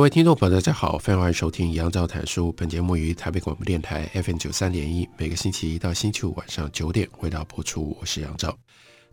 [0.00, 2.48] 各位听众朋友，大家好，欢迎欢迎收听《杨照谈书》。
[2.52, 7.94] 本节目于台北广播电台 FM 九三点一，每个星期一到星期五晚上九点为大家播出。
[8.00, 8.56] 我是杨照，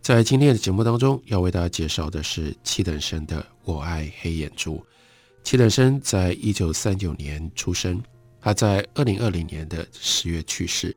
[0.01, 4.75] 在今天的节目当中，要为大家介绍的是七等生的《我爱黑眼珠》。
[5.43, 8.01] 七等生在一九三九年出生，
[8.39, 10.95] 他在二零二零年的十月去世，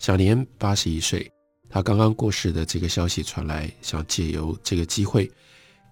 [0.00, 1.30] 享年八十一岁。
[1.70, 5.30] 他刚刚过世的这个消息传来，想借由这个机会，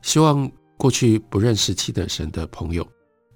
[0.03, 2.85] 希望过去不认识七等生的朋友。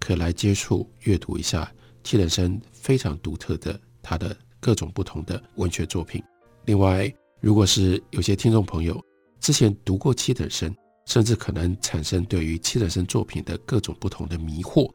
[0.01, 1.70] 可来接触阅读一下
[2.03, 6.20] 七等生非常独特的他的各种不同的文学作品。
[6.65, 9.01] 另外，如果是有些听众朋友
[9.39, 10.75] 之前读过七等生，
[11.06, 14.91] 甚至可能产生对于七等生作品的各种不同的迷惑，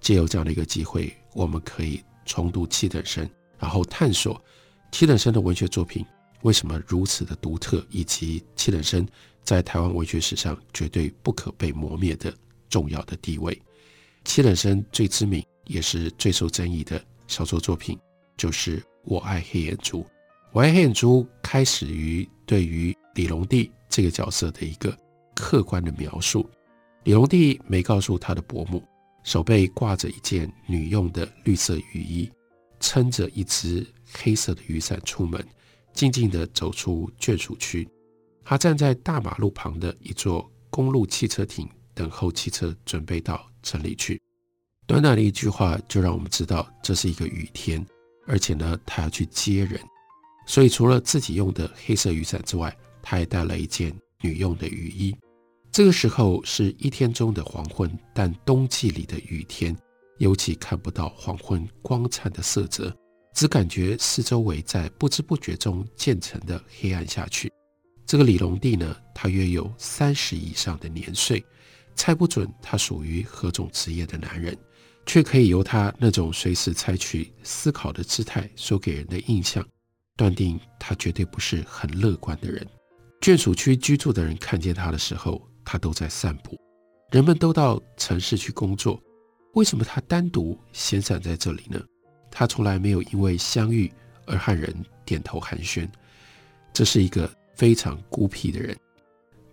[0.00, 4.42] 借由这样的一个机会，我们可以重读七等生，然后探索
[4.90, 6.04] 七等生的文学作品
[6.42, 9.06] 为什么如此的独特，以及七等生
[9.42, 12.34] 在台湾文学史上绝对不可被磨灭的
[12.68, 13.60] 重要的地位。
[14.24, 17.98] 七等生最知名也是最受争议的小说作品，
[18.36, 20.00] 就是《我爱黑眼珠》。
[20.52, 24.96] 《我爱黑眼珠》开始于对于李龙第这个角色的一个
[25.34, 26.48] 客观的描述。
[27.04, 28.82] 李龙第没告诉他的伯母，
[29.24, 32.30] 手背挂着一件女用的绿色雨衣，
[32.80, 35.44] 撑着一只黑色的雨伞出门，
[35.92, 37.88] 静静地走出眷属区。
[38.44, 41.68] 他站在大马路旁的一座公路汽车亭。
[41.94, 44.20] 等候汽车准备到城里去，
[44.86, 47.84] 短短的一句话就让我们知道这是一个雨天，
[48.26, 49.80] 而且呢，他要去接人，
[50.46, 55.16] 所以除了自己用的黑色雨伞之外，他还带了一件女用的雨衣。
[55.70, 59.74] 这个时候是一天中的黄昏，但冬季里的雨天
[60.18, 62.94] 尤其看不到黄昏光灿的色泽，
[63.34, 67.50] 只感觉四周围在不知不觉中渐层的黑暗下去。
[68.04, 71.42] 这个李龙第呢，他约有三十以上的年岁。
[71.94, 74.56] 猜不准他属于何种职业的男人，
[75.06, 79.64] 却可以由他那种随时采取思考的姿态所给人的印象，
[80.16, 82.66] 断定他绝对不是很乐观的人。
[83.20, 86.58] 眷属区居住的人看见他的时候，他都在散步。
[87.10, 89.00] 人们都到城市去工作，
[89.54, 91.80] 为什么他单独闲散在这里呢？
[92.30, 93.92] 他从来没有因为相遇
[94.26, 95.88] 而和人点头寒暄，
[96.72, 98.76] 这是一个非常孤僻的人。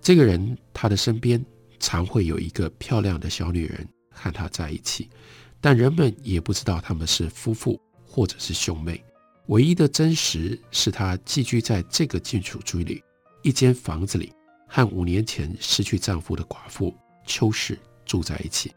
[0.01, 1.45] 这个人，他的身边。
[1.79, 5.09] 常会有一个漂亮的小女人和他在一起，
[5.61, 9.03] 但人们也不知道他们是夫妇或者是兄妹。
[9.47, 13.03] 唯一的真实是他寄居在这个眷属区里
[13.41, 14.31] 一间房子里，
[14.67, 16.93] 和五年前失去丈夫的寡妇
[17.25, 18.71] 秋氏住在一起。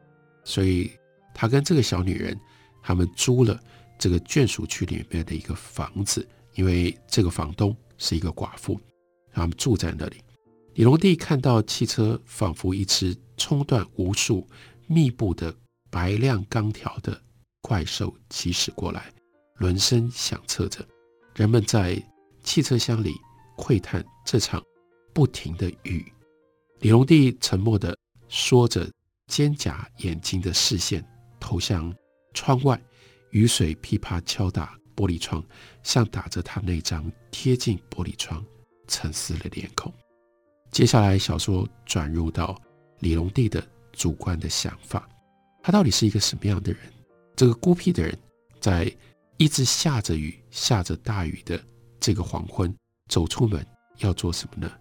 [0.44, 0.90] 所以，
[1.34, 2.38] 他跟这个小女人，
[2.82, 3.60] 他们租了
[3.98, 8.80] 这个眷属区里面的一个房子，因为这个房东是一个寡妇，
[9.32, 10.16] 他们住在那里。
[10.74, 14.48] 李龙第看到汽车仿佛一只冲断无数
[14.86, 15.54] 密布的
[15.90, 17.20] 白亮钢条的
[17.60, 19.12] 怪兽疾驶过来，
[19.56, 20.86] 轮声响彻着，
[21.34, 22.02] 人们在
[22.42, 23.14] 汽车厢里
[23.54, 24.62] 窥探这场
[25.12, 26.10] 不停的雨。
[26.80, 27.94] 李龙第沉默地
[28.28, 28.90] 说着，
[29.26, 31.06] 尖假眼睛的视线
[31.38, 31.94] 投向
[32.32, 32.82] 窗外，
[33.30, 35.44] 雨水噼啪敲打玻璃窗，
[35.82, 38.42] 像打着他那张贴近玻璃窗
[38.88, 39.92] 沉思的脸孔。
[40.72, 42.58] 接下来，小说转入到
[43.00, 43.62] 李隆基的
[43.92, 45.06] 主观的想法，
[45.62, 46.80] 他到底是一个什么样的人？
[47.36, 48.18] 这个孤僻的人，
[48.58, 48.90] 在
[49.36, 51.62] 一直下着雨、下着大雨的
[52.00, 52.74] 这个黄昏，
[53.10, 53.64] 走出门
[53.98, 54.72] 要做什么呢？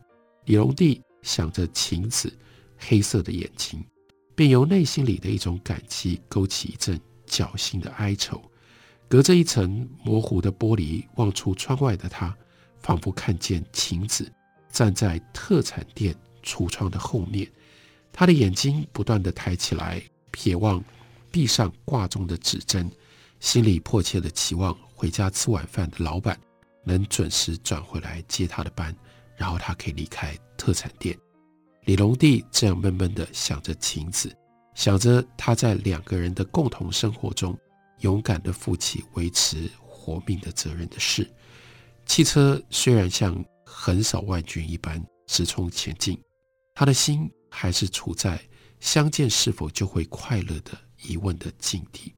[0.45, 2.31] 李隆基想着晴子
[2.77, 3.85] 黑色的眼睛，
[4.33, 6.97] 便由内心里的一种感激勾起一阵
[7.27, 8.41] 侥幸的哀愁。
[9.09, 12.33] 隔着一层模糊的玻璃望出窗外的他，
[12.79, 14.31] 仿佛看见晴子。
[14.71, 17.49] 站在特产店橱窗的后面，
[18.11, 20.01] 他的眼睛不断地抬起来，
[20.31, 20.83] 瞥望
[21.31, 22.89] 壁上挂钟的指针，
[23.39, 26.39] 心里迫切地期望回家吃晚饭的老板
[26.83, 28.95] 能准时转回来接他的班，
[29.35, 31.17] 然后他可以离开特产店。
[31.85, 34.35] 李龙第这样闷闷地想着晴子，
[34.75, 37.57] 想着他在两个人的共同生活中
[37.99, 41.29] 勇敢地负起维持活命的责任的事。
[42.05, 46.21] 汽车虽然像横扫万军一般直冲前进，
[46.75, 48.39] 他的心还是处在
[48.81, 52.13] 相见是否就会快乐的疑问的境地。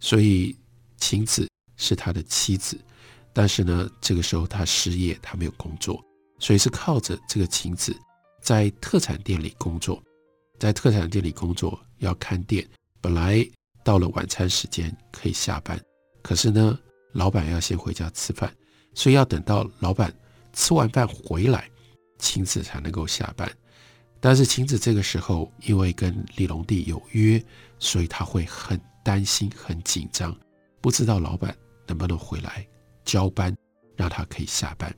[0.00, 0.58] 所以
[0.96, 2.78] 晴子是他的妻子，
[3.32, 6.02] 但是呢，这个时候他失业，他没有工作，
[6.38, 7.94] 所以是靠着这个晴子
[8.40, 10.02] 在特产店里工作，
[10.58, 12.66] 在特产店里工作要看店。
[13.00, 13.46] 本来
[13.84, 15.78] 到了晚餐时间可以下班，
[16.22, 16.78] 可是呢，
[17.12, 18.50] 老板要先回家吃饭，
[18.94, 20.10] 所以要等到老板
[20.54, 21.68] 吃完饭回来，
[22.18, 23.50] 晴子才能够下班。
[24.20, 27.44] 但是晴子这个时候因为跟李龙帝有约，
[27.78, 30.34] 所以他会很担心、很紧张，
[30.80, 31.54] 不知道老板
[31.86, 32.66] 能不能回来
[33.04, 33.54] 交班，
[33.96, 34.90] 让他可以下班。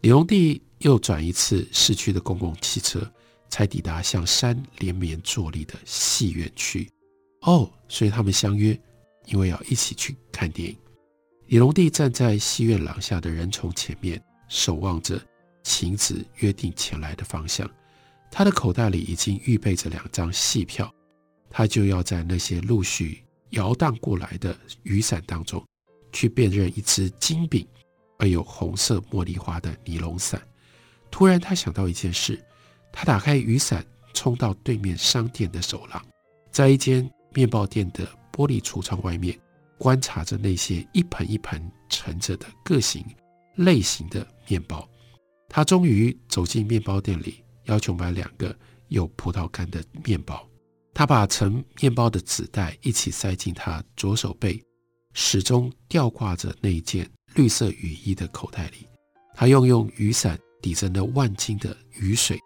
[0.00, 3.06] 李龙帝又转一次市区的公共汽车，
[3.50, 6.90] 才抵达向山连绵坐立的戏院区。
[7.42, 8.78] 哦，所以他们相约，
[9.26, 10.76] 因为要一起去看电影。
[11.48, 15.20] 李龙帝站在戏院廊下的人丛前面，守望着
[15.62, 17.68] 晴子约定前来的方向。
[18.30, 20.92] 他的口袋里已经预备着两张戏票，
[21.50, 25.64] 他就要在那些陆续摇荡过来的雨伞当中，
[26.12, 27.66] 去辨认一只金饼
[28.18, 30.42] 而有红色茉莉花的尼龙伞。
[31.10, 32.42] 突然，他想到一件事，
[32.92, 36.04] 他打开雨伞，冲到对面商店的走廊，
[36.50, 37.10] 在一间。
[37.36, 39.36] 面包店的玻璃橱窗外面，
[39.76, 43.04] 观察着那些一盆一盆盛着的各型
[43.56, 44.88] 类型的面包。
[45.48, 48.56] 他终于走进面包店里，要求买两个
[48.88, 50.48] 有葡萄干的面包。
[50.92, 54.62] 他把盛面包的纸袋一起塞进他左手背
[55.12, 58.86] 始终吊挂着那一件绿色雨衣的口袋里。
[59.34, 62.38] 他又用雨伞抵着那万斤的雨水，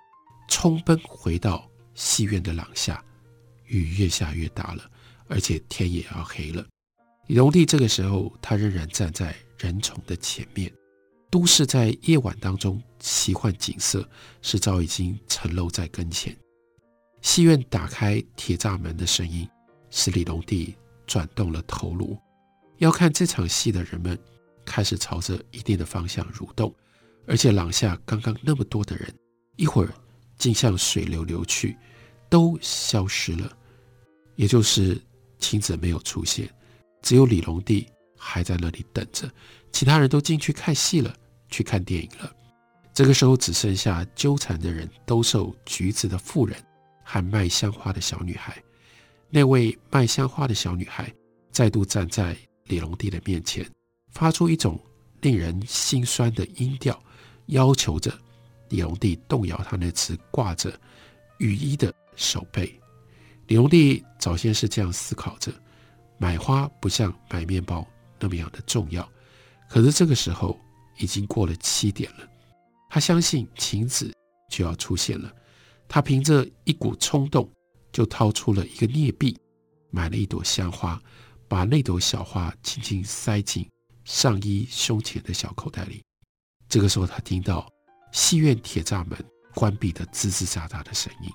[0.48, 3.02] 冲奔回到戏院的廊下。
[3.66, 4.90] 雨越下越大了，
[5.28, 6.66] 而且天也要黑了。
[7.26, 10.72] 李龙弟这个时候，他仍然站在人丛的前面。
[11.30, 14.08] 都市在夜晚当中奇幻景色，
[14.40, 16.36] 是早已经呈露在跟前。
[17.20, 19.48] 戏院打开铁栅门的声音，
[19.90, 20.74] 使李龙弟
[21.06, 22.16] 转动了头颅。
[22.78, 24.18] 要看这场戏的人们
[24.64, 26.74] 开始朝着一定的方向蠕动，
[27.26, 29.12] 而且廊下刚刚那么多的人，
[29.56, 29.92] 一会儿
[30.38, 31.76] 竟像水流流去，
[32.30, 33.52] 都消失了。
[34.36, 34.98] 也就是
[35.40, 36.48] 晴子没有出现，
[37.02, 37.86] 只有李龙弟
[38.16, 39.28] 还在那里等着，
[39.78, 41.14] 其他人都进去看戏了，
[41.48, 42.34] 去看电影了。
[42.92, 46.60] 这个时候只剩下纠缠的人兜售橘子的妇人
[47.04, 48.60] 和卖香花的小女孩。
[49.30, 51.14] 那位卖香花的小女孩
[51.52, 53.64] 再度站在李龙弟的面前，
[54.10, 54.84] 发出一种
[55.20, 57.00] 令人心酸的音调，
[57.46, 58.12] 要求着
[58.70, 60.76] 李龙弟动摇他那只挂着
[61.38, 62.68] 雨衣的手背。
[63.46, 65.52] 李龙弟早先是这样思考着：
[66.16, 67.86] 买花不像买面包
[68.18, 69.08] 那么样的重要。
[69.68, 70.58] 可是这个时候
[70.96, 72.28] 已经过了七点了，
[72.88, 74.12] 他相信晴子
[74.50, 75.30] 就要出现了。
[75.86, 77.50] 他凭着一股冲动，
[77.92, 79.38] 就掏出了一个镊币，
[79.90, 81.00] 买了一朵香花，
[81.46, 83.68] 把那朵小花轻轻塞进
[84.04, 86.02] 上衣胸前的小口袋里。
[86.68, 87.66] 这个时候，他听到
[88.12, 89.18] 戏院铁栅门
[89.54, 91.30] 关闭的吱吱喳喳的声音。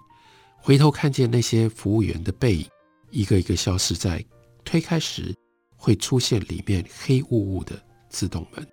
[0.57, 2.69] 回头看见那些服务员的背影，
[3.09, 4.23] 一个一个消失在
[4.63, 5.35] 推开时
[5.75, 8.65] 会出现里面黑雾雾的自动门。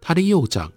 [0.00, 0.72] 他的右掌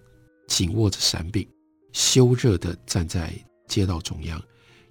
[0.48, 1.48] 紧握着伞柄，
[1.92, 3.32] 羞热地站在
[3.68, 4.42] 街道中央，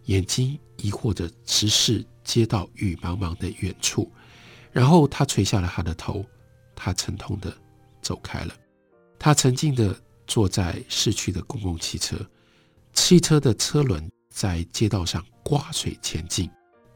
[0.05, 4.09] 眼睛疑惑地直视街道雨茫茫的远处。
[4.71, 6.23] 然后他垂下了他的头，
[6.73, 7.53] 他沉痛地
[8.01, 8.55] 走开了。
[9.17, 9.93] 他沉静地
[10.25, 12.15] 坐在市区的公共汽车，
[12.93, 15.21] 汽车的车轮在街道上。
[15.41, 16.47] 刮水前进，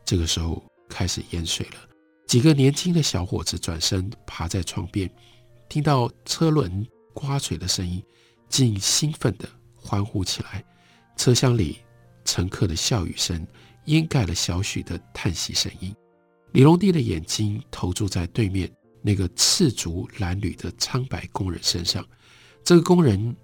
[0.05, 1.89] 这个时候开始淹水了。
[2.27, 5.09] 几个年轻的小伙子转身爬在窗边，
[5.73, 7.99] 听到车轮刮水的声音，
[8.47, 10.63] 竟兴奋地欢呼起来。
[11.17, 11.79] 车厢里
[12.23, 13.43] 乘客的笑语声
[13.85, 15.91] 掩盖了小许的叹息声音。
[16.51, 22.07] 李龙弟的眼睛投注在对面那个赤足褴褛的苍白工人身上，
[22.63, 23.35] 这个工人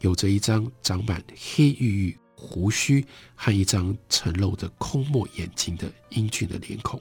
[0.00, 2.18] 有着一张长满黑郁郁。
[2.34, 7.00] 胡须和一张呈露着空漠眼睛的英俊的脸孔，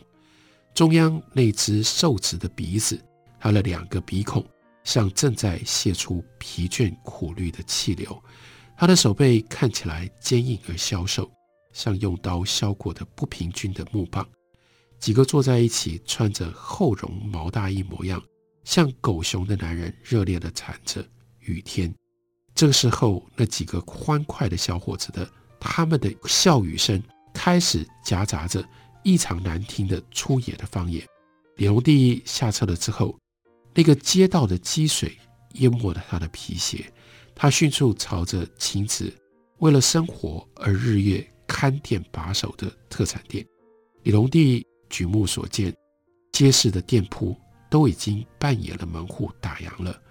[0.76, 3.04] 中央那只瘦直的鼻子，
[3.40, 4.46] 他的两个鼻孔
[4.86, 8.24] 像正在泄出疲倦苦虑的气流，
[8.78, 11.30] 他的手背看起来坚硬而消瘦，
[11.74, 14.26] 像用刀削过的不平均的木棒。
[14.98, 18.24] 几个坐在一起穿着厚绒毛大衣模样
[18.64, 21.06] 像狗熊的男人热烈地谈着
[21.40, 21.94] 雨天。
[22.56, 27.02] 这个时候，那几个欢快的小伙子的他们的笑语声
[27.34, 28.66] 开始夹杂着
[29.04, 31.06] 异常难听的粗野的方言。
[31.58, 33.18] 李龙弟下车了之后，
[33.76, 35.18] 那个街道的积水
[35.56, 36.92] 淹没了他的皮鞋，
[37.36, 39.14] 他迅速朝着晴子
[39.58, 43.46] 为了生活而日夜看店把守的特产店。
[44.04, 45.76] 李龙弟举目所见，
[46.32, 47.36] 街市的店铺
[47.70, 50.02] 都已经半掩了门户，打烊了。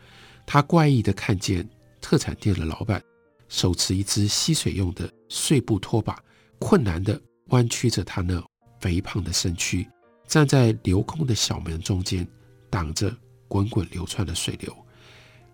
[0.47, 1.67] 他怪异地看见
[2.03, 3.03] 特产店的老板
[3.49, 6.23] 手持一只吸水用的碎布拖把，
[6.59, 8.45] 困难地弯曲着他那
[8.79, 9.89] 肥胖的身躯，
[10.27, 12.29] 站在留空的小门中间，
[12.69, 13.15] 挡着
[13.55, 14.77] 滚滚流窜的水流。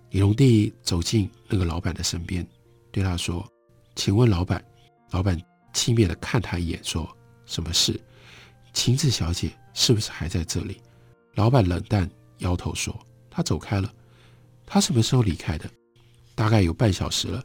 [0.09, 2.47] 李龙弟走进那个老板的身边，
[2.91, 3.47] 对他说
[3.95, 4.65] ：“请问老板。”
[5.13, 5.39] 老板
[5.75, 7.07] 轻蔑的看他一眼，说
[7.45, 8.01] ：“什么事？
[8.73, 10.81] 晴子小姐是不是还在这里？”
[11.37, 13.93] 老板冷淡摇头说：“她走开了。
[14.65, 15.69] ”“她什么时候离开的
[16.35, 17.45] ？”“大概有半小时了。”“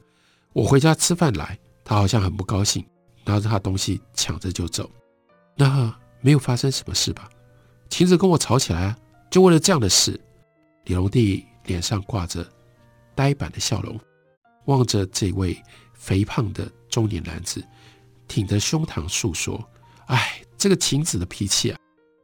[0.54, 2.86] 我回家吃饭来，她好像很不高兴，
[3.26, 4.90] 拿着她东西抢着就走。
[5.58, 7.30] ”“那没有发生什么事吧
[7.90, 8.98] ？”“晴子跟我吵起来啊，
[9.30, 10.18] 就为了这样的事。”
[10.86, 12.46] 李龙帝脸上挂着。
[13.13, 13.98] 呆板的笑容，
[14.65, 15.58] 望着这位
[15.94, 17.65] 肥胖的中年男子，
[18.27, 19.63] 挺着胸膛诉说
[20.08, 21.80] ：“哎，这个晴子的脾气啊，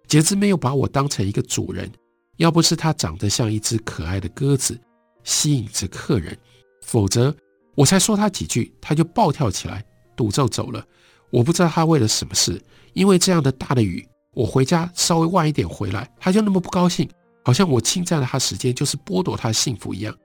[0.05, 1.89] 简直没有把我当成一个主人。
[2.35, 4.77] 要不是他长得像一只可爱的鸽子，
[5.23, 6.37] 吸引着客人，
[6.81, 7.33] 否则
[7.73, 10.85] 我才说他几句，他就暴跳起来，赌咒走了。
[11.29, 17.09] 我不知道他为了什么事，因为这样的大的雨，我回家稍微晚一点回来，他就那么不高兴，
[17.43, 20.15] 好像我侵占了他时间，就是剥夺他的幸福一样。”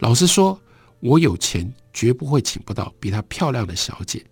[0.00, 0.60] 老实说，
[1.00, 4.24] 我有钱绝不会请不到比她漂亮的小姐。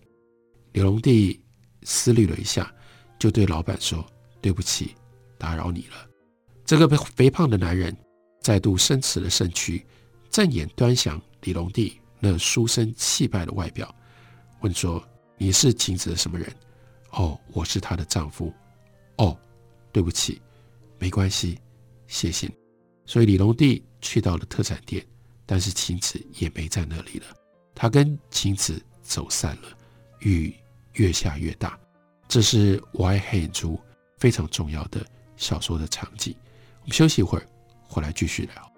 [0.73, 1.41] 李龙弟
[1.83, 2.71] 思虑了一下，
[3.19, 4.05] 就对老板说
[4.43, 4.95] ：“对不起，
[5.39, 6.07] 打扰你了。”
[6.67, 7.97] 这个肥胖的男人
[8.41, 9.85] 再度伸直了身躯，
[10.31, 13.95] 正眼端详李龙弟那书生气派的外表，
[14.61, 15.03] 问说
[15.39, 16.51] ：“你是晴子的什么人
[17.13, 18.53] ？”“哦，我是她的丈夫。
[19.17, 19.39] ”“哦，
[19.93, 20.43] 对不起，
[20.99, 21.59] 没关系，
[22.15, 22.49] 谢谢。”
[23.05, 25.05] 所以李龙弟去到了特产店。
[25.47, 27.27] 但是晴子也没在那里了，
[27.75, 29.69] 他跟晴子走散了，
[30.21, 30.55] 雨
[30.95, 31.79] 越下越大。
[32.27, 33.79] 这是我爱黑眼珠
[34.17, 35.05] 非常重要的
[35.37, 36.35] 小说的场景。
[36.81, 37.47] 我们休息一会儿，
[37.87, 38.73] 回来继续聊。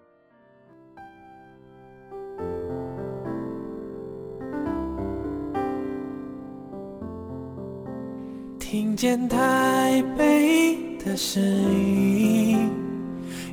[8.59, 12.86] 听见台北的声音。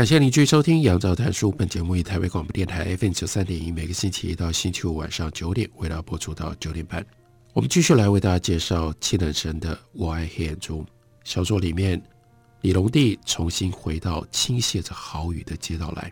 [0.00, 1.52] 感谢您继续收听《杨照谈书》。
[1.54, 7.04] 本节目以台北广播电台 FM 九三点一，每个星期一到星期五晚上九点，为大家播出到九点半。
[7.52, 10.82] 我们继续来为大家介绍七等生的《我爱黑眼珠》
[11.24, 12.02] 小说里面，
[12.62, 16.10] 李龙帝重新回到倾泻着豪雨的街道来，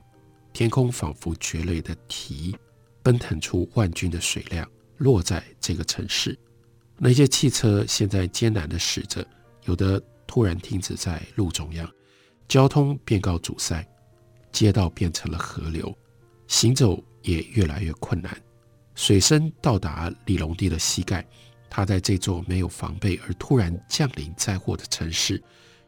[0.52, 2.54] 天空仿佛蕨类的蹄，
[3.02, 6.38] 奔腾出万军的水量，落在这个城市。
[6.98, 9.26] 那些汽车现在艰难的驶着，
[9.64, 11.90] 有的突然停止在路中央。
[12.48, 13.86] 交通变告阻塞，
[14.50, 15.94] 街道变成了河流，
[16.46, 18.34] 行走也越来越困难。
[18.94, 21.24] 水深到达李龙弟的膝盖，
[21.68, 25.40] 他在这座没有防备而突然降临灾祸的城市，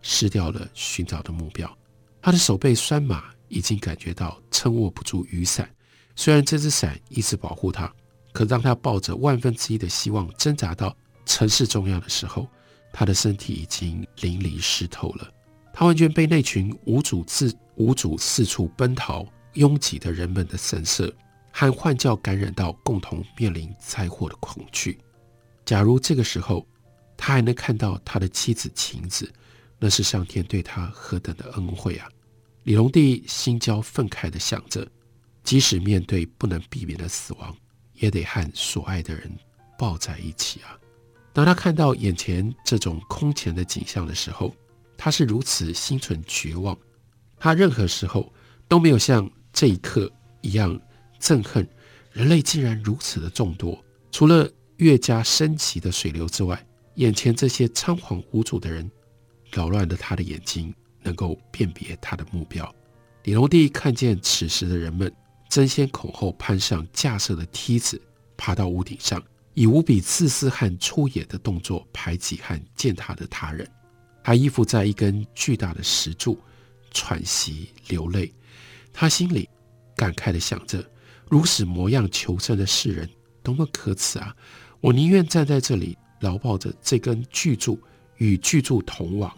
[0.03, 1.75] 失掉了寻找的目标。
[2.21, 5.69] 他的手背酸麻，已经感觉到撑握不住雨伞。
[6.15, 7.91] 虽然这只伞一直保护他，
[8.33, 12.47] 可当他抱着万分之一的希望挣扎到城市中央的时候，
[12.93, 15.33] 他的身体已经淋漓湿透了。
[15.81, 21.11] 他完全被那群无主自无主四处奔逃、拥挤的人们的神色
[21.51, 24.99] 和幻叫感染到，共同面临灾祸的恐惧。
[25.65, 26.67] 假如这个时候
[27.17, 29.33] 他还能看到他的妻子晴子，
[29.79, 32.07] 那是上天对他何等的恩惠啊！
[32.65, 34.87] 李龙弟心焦愤慨地想着，
[35.43, 37.57] 即使面对不能避免的死亡，
[37.95, 39.35] 也得和所爱的人
[39.79, 40.79] 抱在一起啊！
[41.33, 44.55] 当他看到眼前这种空前的景象的时候，
[45.03, 46.79] 他是如此心存绝望，
[47.39, 48.31] 他任何时候
[48.69, 50.79] 都没有像这一刻一样
[51.19, 51.67] 憎恨
[52.13, 53.83] 人类竟然如此的众多。
[54.13, 56.63] 除了越加深奇的水流之外，
[56.97, 58.91] 眼前这些仓皇无主的人，
[59.51, 62.71] 扰乱了他的眼睛，能够辨别他的目标。
[63.23, 65.11] 李龙弟看见此时的人们
[65.49, 67.99] 争先恐后攀上架设的梯子，
[68.37, 69.23] 爬到屋顶上，
[69.55, 73.67] 以无比自私和粗野的动作排挤和践踏的他人。
[74.23, 76.39] 他依附在一根巨大的石柱，
[76.91, 78.33] 喘息流泪。
[78.93, 79.49] 他心里
[79.97, 80.85] 感慨地想着：
[81.29, 83.09] 如此模样求生的世人，
[83.43, 84.35] 多么可耻啊！
[84.81, 87.81] 我宁愿站在这里，牢抱着这根巨柱，
[88.17, 89.33] 与巨柱同亡。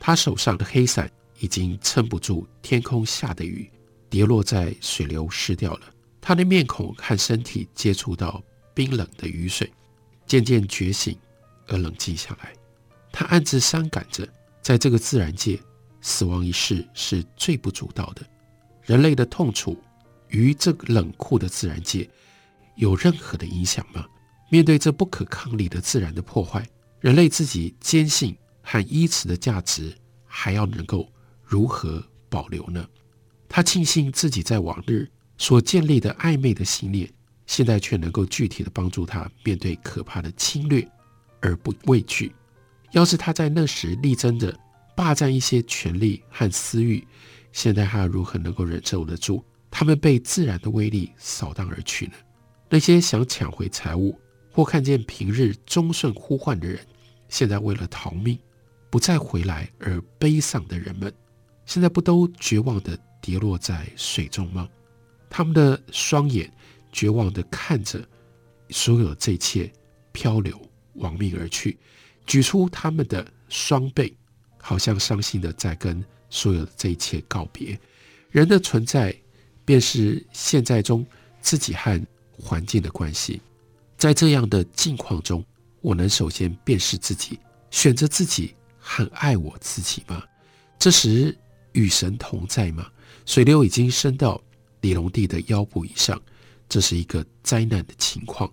[0.00, 3.70] 他手上的黑伞已经撑不住天空下的雨，
[4.08, 5.82] 跌落在水流湿掉了。
[6.20, 8.42] 他的面孔和身体接触到
[8.74, 9.72] 冰冷的雨水，
[10.26, 11.16] 渐渐觉醒
[11.66, 12.52] 而冷静下来。
[13.12, 14.26] 他暗自伤感着，
[14.62, 15.60] 在这个自然界，
[16.00, 18.22] 死亡一事是最不足道的。
[18.82, 19.80] 人类的痛楚
[20.28, 22.08] 与这个冷酷的自然界
[22.76, 24.06] 有任何的影响吗？
[24.50, 26.66] 面对这不可抗力的自然的破坏，
[27.00, 29.94] 人类自己坚信和依持的价值
[30.26, 31.08] 还要能够
[31.42, 32.86] 如何保留呢？
[33.48, 37.10] 他庆幸自己在往日所建立的暧昧的信念，
[37.46, 40.86] 现在却能够具体的帮助他面对可怕的侵略
[41.40, 42.32] 而不畏惧。
[42.92, 44.56] 要是他在那时力争着
[44.94, 47.06] 霸占一些权力和私欲，
[47.50, 52.12] 现在他如何能够忍受得住他们被自然的威力扫荡而去呢？
[52.68, 54.18] 那些想抢回财物
[54.50, 56.78] 或看见平日忠顺呼唤的人，
[57.28, 58.38] 现在为了逃命
[58.90, 61.12] 不再回来而悲丧的人们，
[61.64, 64.68] 现在不都绝望地跌落在水中吗？
[65.30, 66.52] 他们的双眼
[66.92, 68.06] 绝望地看着
[68.68, 69.72] 所有这一切
[70.12, 70.60] 漂流
[70.96, 71.78] 亡命而去。
[72.26, 74.16] 举出他们的双臂，
[74.58, 77.78] 好像伤心的在跟所有的这一切告别。
[78.30, 79.14] 人的存在，
[79.64, 81.06] 便是现在中
[81.40, 82.00] 自己和
[82.30, 83.40] 环境的关系。
[83.98, 85.44] 在这样的境况中，
[85.80, 87.38] 我能首先辨识自己，
[87.70, 90.22] 选择自己，很爱我自己吗？
[90.78, 91.36] 这时
[91.72, 92.90] 与神同在吗？
[93.26, 94.42] 水流已经升到
[94.80, 96.20] 李隆帝的腰部以上，
[96.68, 98.50] 这是一个灾难的情况。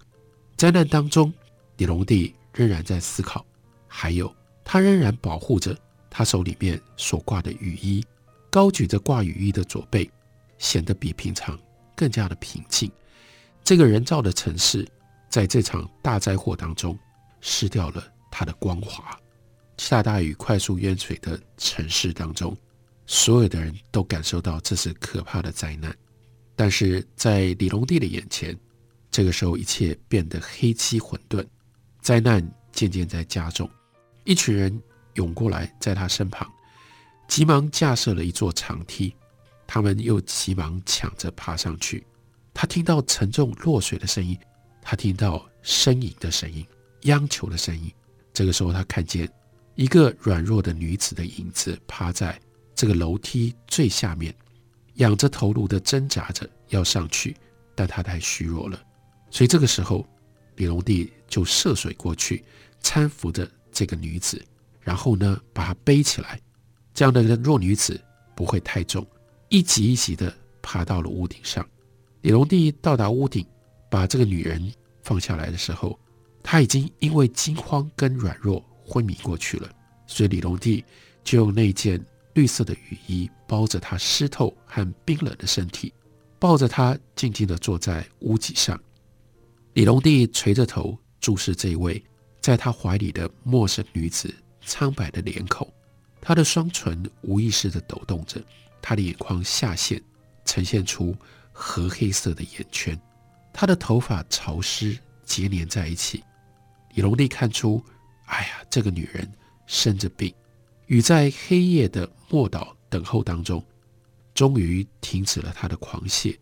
[0.58, 1.34] 灾难当中，
[1.78, 3.46] 李隆帝仍然在思考。
[4.02, 5.78] 还有，他仍然保护着
[6.10, 8.02] 他手里面所挂的雨衣，
[8.50, 10.10] 高举着挂雨衣的左背，
[10.58, 11.60] 显得比平常
[11.98, 12.90] 更加的平静。
[13.62, 14.88] 这个人造的城市，
[15.30, 16.98] 在这场大灾祸当中
[17.42, 19.20] 失掉了它的光华。
[19.76, 22.56] 下大雨、快速淹水的城市当中，
[23.06, 25.94] 所有的人都感受到这是可怕的灾难。
[26.56, 28.58] 但是在李隆帝的眼前，
[29.12, 31.46] 这个时候一切变得黑漆混沌，
[32.02, 33.70] 灾难渐渐在加重。
[34.30, 34.80] 一群人
[35.16, 36.48] 涌过来，在他身旁，
[37.28, 39.12] 急忙架设了一座长梯，
[39.66, 42.06] 他们又急忙抢着爬上去。
[42.54, 44.38] 他听到沉重落水的声音，
[44.84, 46.64] 他听到呻吟的声音、
[47.06, 47.92] 央求的声音。
[48.32, 49.28] 这个时候，他看见
[49.74, 52.40] 一个软弱的女子的影子趴在
[52.76, 54.32] 这个楼梯最下面，
[54.98, 57.36] 仰着头颅的挣扎着要上去，
[57.74, 58.80] 但他太虚弱了。
[59.32, 60.08] 所以这个时候，
[60.58, 62.46] 李隆帝就涉水过去，
[62.84, 63.50] 搀扶着。
[63.80, 64.46] 这个女子，
[64.82, 66.38] 然后呢，把她背起来，
[66.94, 67.98] 这样的弱女子
[68.36, 69.08] 不会太重，
[69.48, 71.66] 一级一级的爬到了屋顶上。
[72.24, 73.46] 李隆帝到达屋顶，
[73.90, 74.70] 把这个女人
[75.02, 75.98] 放下来的时候，
[76.44, 79.70] 她已经因为惊慌跟软弱昏迷过去了。
[80.08, 80.84] 所以李隆帝
[81.24, 85.94] 就用那件绿色的雨衣包着她湿透和冰冷的身体，
[86.38, 88.78] 抱着她静静的坐在屋脊上。
[89.72, 92.04] 李隆帝垂着头注视这一位。
[92.42, 94.34] 在他怀里的陌生女子，
[94.66, 95.72] 苍白的脸孔，
[96.22, 98.42] 她的双唇无意识地抖动着，
[98.82, 100.02] 她的眼眶下陷，
[100.46, 101.16] 呈现出
[101.52, 103.00] 褐黑色的眼圈，
[103.54, 106.24] 她的头发潮湿结连在一起。
[106.96, 107.84] 李隆帝看出，
[108.26, 109.30] 哎呀，这个女人
[109.68, 110.34] 生着病。
[110.88, 113.64] 雨在黑夜的默祷等候当中，
[114.34, 116.36] 终于停止了她的狂泻。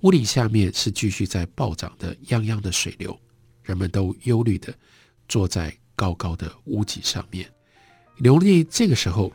[0.00, 3.18] 屋顶下面是继续在暴涨的泱泱的水流，
[3.62, 4.74] 人们都忧虑的。
[5.28, 7.50] 坐在高高的屋脊上面，
[8.18, 9.32] 李隆帝这个时候，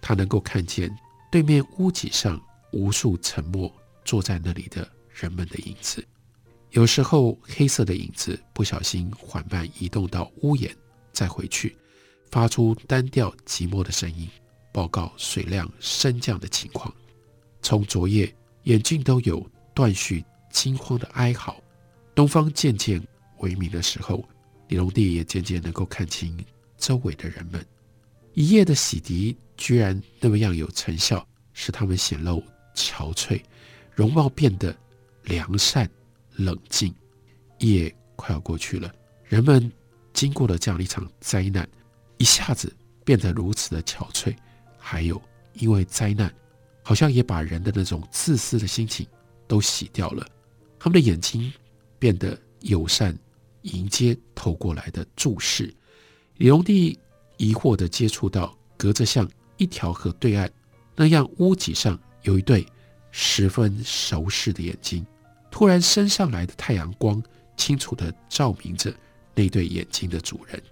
[0.00, 0.94] 他能够看见
[1.30, 2.40] 对面屋脊上
[2.72, 3.72] 无数沉默
[4.04, 6.04] 坐在那里的人们的影子。
[6.70, 10.74] 有时候，黑色的影子不小心缓慢移动到屋檐，
[11.12, 11.76] 再回去，
[12.30, 14.28] 发出单调寂寞的声音，
[14.72, 16.92] 报告水量升降的情况。
[17.62, 21.56] 从昨夜，眼睛都有断续惊慌的哀嚎。
[22.14, 23.02] 东方渐渐
[23.38, 24.22] 微明的时候。
[24.68, 26.36] 李隆基也渐渐能够看清
[26.76, 27.64] 周围的人们，
[28.34, 32.42] 一夜的洗涤居然那么样有成效，使他们显露
[32.74, 33.42] 憔悴，
[33.94, 34.76] 容貌变得
[35.24, 35.88] 良善
[36.36, 36.94] 冷静。
[37.58, 38.92] 夜快要过去了，
[39.24, 39.70] 人们
[40.12, 41.68] 经过了这样一场灾难，
[42.18, 42.72] 一下子
[43.04, 44.36] 变得如此的憔悴。
[44.76, 45.20] 还有，
[45.54, 46.32] 因为灾难，
[46.82, 49.06] 好像也把人的那种自私的心情
[49.48, 50.24] 都洗掉了，
[50.78, 51.52] 他们的眼睛
[51.98, 53.18] 变得友善。
[53.68, 55.72] 迎接投过来的注视，
[56.36, 56.98] 李隆帝
[57.36, 60.50] 疑惑地接触到隔着像一条河对岸
[60.96, 62.66] 那样屋脊上有一对
[63.10, 65.06] 十分熟识的眼睛，
[65.50, 67.22] 突然升上来的太阳光
[67.56, 68.92] 清楚地照明着
[69.34, 70.62] 那对眼睛的主人。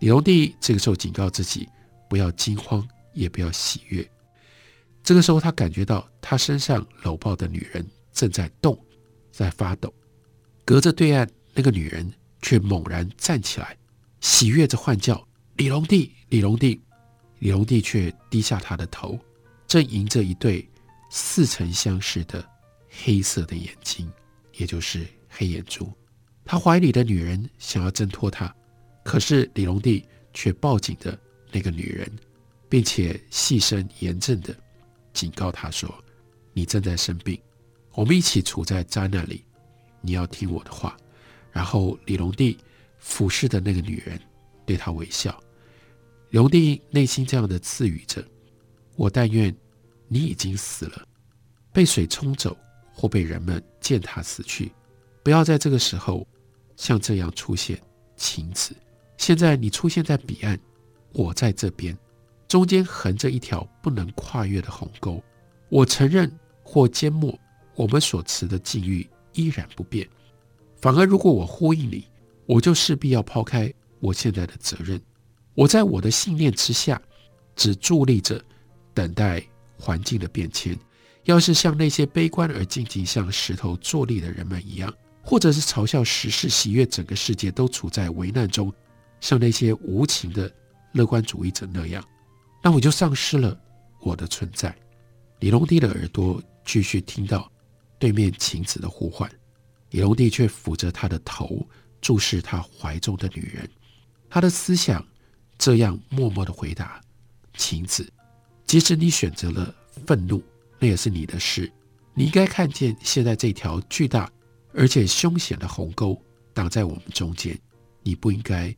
[0.00, 1.68] 李龙弟这个时候警告自己，
[2.08, 4.08] 不要惊慌，也不要喜悦。
[5.02, 8.78] 这个时候，他感觉到他身上搂抱的女人正在动，
[9.32, 9.92] 在发抖。
[10.64, 13.76] 隔着对岸，那个女人却猛然站起来，
[14.20, 15.26] 喜悦着唤叫
[15.56, 16.80] ：“李龙弟，李龙弟！”
[17.40, 19.18] 李龙弟却低下他的头，
[19.66, 20.68] 正迎着一对
[21.10, 22.46] 似曾相识的
[22.88, 24.10] 黑色的眼睛，
[24.56, 25.90] 也就是黑眼珠。
[26.44, 28.54] 他怀里的女人想要挣脱他，
[29.04, 31.18] 可是李龙弟却抱紧着
[31.50, 32.10] 那个女人，
[32.68, 34.54] 并且细声严正的
[35.12, 35.92] 警告他说
[36.52, 37.40] ：“你正在生病，
[37.92, 39.44] 我们一起处在灾难里，
[40.00, 40.96] 你要听我的话。”
[41.52, 42.56] 然后李龙帝
[42.98, 44.20] 俯视的那个女人
[44.64, 45.38] 对他微笑。
[46.30, 48.24] 李龙弟内心这样的自语着
[48.96, 49.54] ：“我但愿
[50.06, 51.06] 你已经死了，
[51.72, 52.56] 被水冲走，
[52.92, 54.70] 或被人们践踏死去，
[55.22, 56.26] 不要在这个时候
[56.76, 57.80] 像这样出现。
[58.16, 58.76] 晴子，
[59.16, 60.60] 现在你出现在彼岸，
[61.12, 61.96] 我在这边，
[62.46, 65.22] 中间横着一条不能跨越的鸿沟。
[65.70, 66.30] 我承认
[66.62, 67.36] 或缄默，
[67.74, 70.06] 我们所持的境遇依然不变。
[70.80, 72.04] 反而，如果我呼应你，
[72.46, 75.00] 我就势必要抛开我现在的责任。”
[75.54, 77.00] 我在我的信念之下，
[77.54, 78.42] 只伫立着，
[78.94, 79.44] 等待
[79.76, 80.78] 环境的变迁。
[81.24, 88.72] 要是像那些悲观而静静像石头坐立的人们一样，或者是嘲笑时事喜悦整个世界都处在危难中，
[89.20, 90.50] 像那些无情的
[90.92, 92.02] 乐观主义者那样，
[92.62, 93.58] 那我就丧失了
[94.00, 94.74] 我的存在。
[95.40, 97.50] 李龙弟的耳朵继续听到
[97.98, 99.30] 对面晴子的呼唤，
[99.90, 101.66] 李隆基却抚着他的头，
[102.00, 103.68] 注视他怀中的女人，
[104.28, 105.04] 他的思想。
[105.58, 106.98] 这样默默的回答，
[107.52, 108.10] 晴子，
[108.64, 109.74] 即使你选择了
[110.06, 110.42] 愤怒，
[110.78, 111.70] 那也是你的事。
[112.14, 114.32] 你应该看见现在这条巨大
[114.72, 116.18] 而且凶险的鸿沟
[116.54, 117.60] 挡在我们中间，
[118.02, 118.74] 你不应该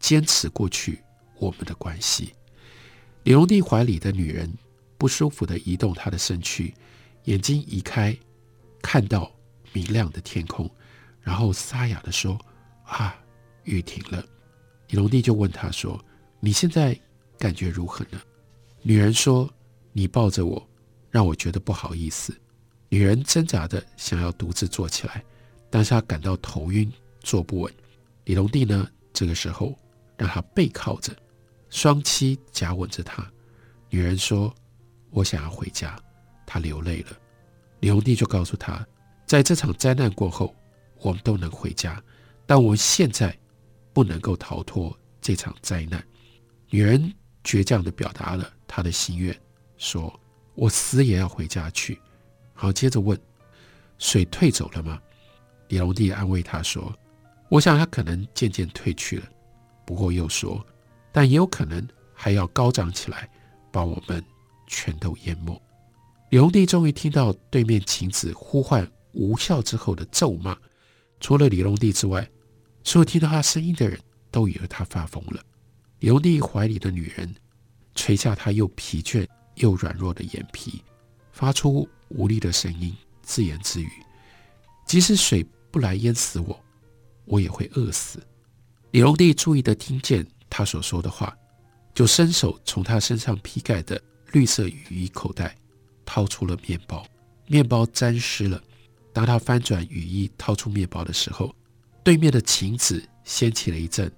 [0.00, 0.98] 坚持过去
[1.38, 2.32] 我们的关系。
[3.22, 4.52] 李隆基怀里的女人
[4.98, 6.74] 不舒服地移动她的身躯，
[7.26, 8.18] 眼睛移开，
[8.82, 9.30] 看到
[9.74, 10.70] 明亮的天空，
[11.20, 12.40] 然后沙哑地说
[12.88, 13.14] ：“啊，
[13.64, 14.24] 雨停了。”
[14.88, 16.02] 李龙弟就问他说。
[16.40, 16.94] 你现在
[17.38, 18.20] 感觉如何呢？
[18.82, 19.50] 女人说
[19.92, 20.62] ：“你抱着我，
[21.10, 22.38] 让我觉得不好意思。”
[22.90, 25.24] 女人挣扎的想要独自坐起来，
[25.70, 27.72] 但是她感到头晕，坐不稳。
[28.24, 28.86] 李龙弟呢？
[29.14, 29.74] 这个时候
[30.18, 31.16] 让她背靠着，
[31.70, 33.26] 双膝夹吻着她。
[33.88, 34.54] 女人说
[35.08, 35.98] ：“我想要回家。”
[36.44, 37.18] 她流泪了。
[37.80, 38.86] 李龙弟就告诉她
[39.34, 40.54] ：“在这场灾难过后，
[41.00, 42.00] 我们都能回家，
[42.46, 43.36] 但我现在
[43.92, 46.00] 不能够逃脱这场灾难。”
[46.70, 49.36] 女人倔强地表达了她的心愿，
[49.76, 50.20] 说
[50.54, 52.00] ：“我死也要回家去。”
[52.54, 53.18] 好，接着问
[53.98, 55.00] ：“水退走了吗？”
[55.66, 56.94] 李龙弟安慰她说
[57.50, 59.28] ：“我想他可能渐渐退去了，
[59.84, 60.64] 不过又说，
[61.10, 63.28] 但也有可能还要高涨起来，
[63.72, 64.24] 把我们
[64.68, 65.60] 全都淹没。”
[66.30, 70.56] 李龙弟终于听到对面晴子呼唤无效之后的咒骂，
[71.20, 72.28] 除了李龙弟之外，
[72.82, 73.98] 所有听到他声音的人
[74.30, 75.42] 都以为他发疯了。
[76.00, 77.34] 李龙弟怀里的女人
[77.94, 80.82] 垂下她又疲倦又软弱的眼皮，
[81.32, 83.88] 发出无力的声音，自言自语
[84.84, 86.62] ：“即使水不来淹死我，
[87.24, 88.20] 我也会饿死。”
[88.90, 91.34] 李龙弟注意地听见他所说的话，
[91.94, 94.00] 就伸手从他身上披盖的
[94.32, 95.56] 绿色雨衣口袋
[96.04, 97.06] 掏出了面包，
[97.46, 98.62] 面包沾湿了。
[99.14, 101.54] 当他翻转雨衣掏出面包的时候，
[102.02, 104.12] 对面的晴子掀起了一阵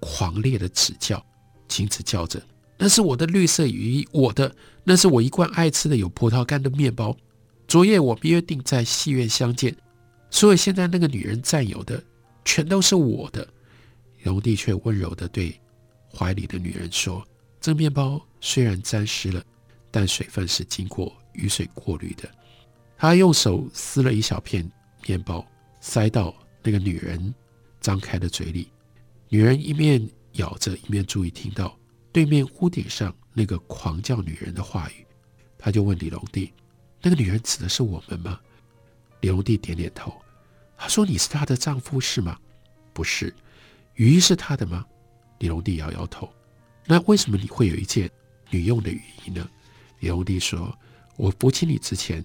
[0.00, 1.24] 狂烈的指叫。
[1.68, 2.42] 晴子叫着
[2.78, 7.14] ：“那是我的绿色雨衣，我的，那是我一贯爱吃的有葡萄干的面包。
[7.68, 9.76] 昨夜我们约定在戏院相见，
[10.30, 12.02] 所以现在那个女人占有的
[12.42, 13.46] 全都是我的。”
[14.24, 15.60] 龙帝却温柔地对
[16.10, 17.22] 怀里的女人说
[17.60, 19.44] ：“这面包虽然沾湿了，
[19.90, 22.26] 但水分是经过雨水过滤的。”
[22.98, 24.68] 他用手撕了一小片
[25.06, 25.46] 面包，
[25.80, 26.34] 塞到
[26.64, 27.32] 那个女人
[27.80, 28.68] 张开的嘴里。
[29.28, 31.78] 女人一面咬着，一面注意听到
[32.10, 35.06] 对面屋顶上那个狂叫女人的话语，
[35.56, 36.52] 他就问李龙弟
[37.00, 38.40] ：“那个女人指的是我们吗？”
[39.22, 40.12] 李龙弟点点头，
[40.76, 42.36] 他说：“你是她的丈夫是吗
[42.92, 43.32] ？”“不是。
[43.94, 44.84] ”“雨衣是她的吗？”
[45.38, 46.28] 李龙弟摇摇头。
[46.84, 48.10] “那为什么你会有一件
[48.50, 49.48] 女用的雨衣呢？”
[50.00, 50.76] 李龙弟说
[51.16, 52.24] ：“我扶起你之前，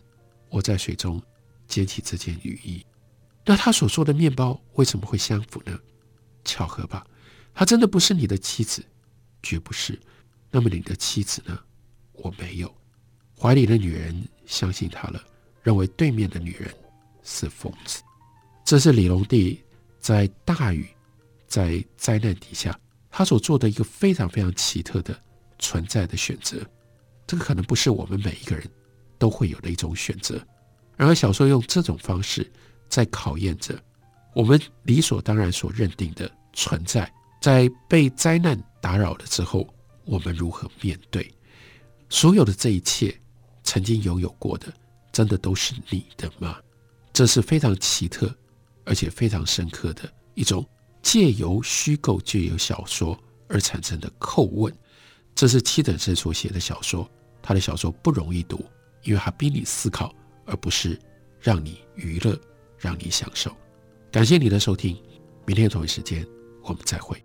[0.53, 1.19] 我在水中
[1.67, 2.85] 捡起这件雨衣。
[3.43, 5.77] 那他所说的面包为什么会相符呢？
[6.45, 7.05] 巧合吧。”
[7.55, 8.83] 她真的不是你的妻子，
[9.41, 9.99] 绝不是。
[10.49, 11.59] 那么你的妻子呢？
[12.13, 12.73] 我没有。
[13.39, 15.23] 怀里的女人相信他了，
[15.61, 16.73] 认为对面的女人
[17.23, 18.01] 是疯子。
[18.63, 19.61] 这是李龙第
[19.99, 20.87] 在大雨、
[21.47, 22.79] 在灾难底下，
[23.11, 25.19] 他所做的一个非常非常奇特的
[25.59, 26.57] 存在的选择。
[27.27, 28.67] 这个可能不是我们每一个人
[29.23, 30.35] 都会有的一种选择。
[30.97, 32.51] 然而，小说用这种方式
[32.89, 33.73] 在考验着
[34.35, 37.09] 我们理所当然所认定的存在，
[37.41, 41.33] 在被灾难打扰了之后，我们如何面对？
[42.09, 43.17] 所有的这一切，
[43.63, 44.67] 曾经拥有过的，
[45.13, 46.57] 真的都是你的吗？
[47.13, 48.29] 这是非常奇特，
[48.83, 50.67] 而且非常深刻的一种
[51.01, 54.75] 借由虚构、借由小说而产生的叩问。
[55.33, 57.09] 这是七等生所写的小说，
[57.41, 58.65] 他的小说不容易读，
[59.03, 60.13] 因为他逼你思考，
[60.45, 60.99] 而不是
[61.39, 62.39] 让你娱乐、
[62.77, 63.55] 让你享受。
[64.11, 64.97] 感谢你的收听，
[65.45, 66.25] 明天同一时间
[66.63, 67.21] 我们再会。